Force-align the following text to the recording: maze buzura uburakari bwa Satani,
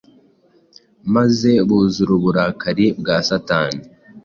maze 1.15 1.51
buzura 1.67 2.11
uburakari 2.17 2.85
bwa 2.99 3.15
Satani, 3.29 3.81